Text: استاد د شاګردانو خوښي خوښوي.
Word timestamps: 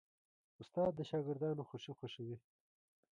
استاد 0.61 0.91
د 0.95 0.99
شاګردانو 1.09 1.67
خوښي 1.69 1.93
خوښوي. 1.97 2.37